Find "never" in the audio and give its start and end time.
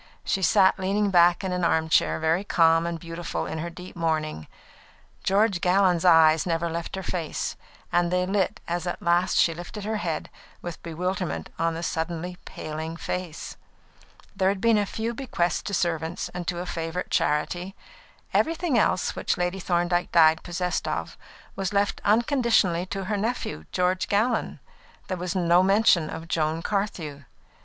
6.47-6.71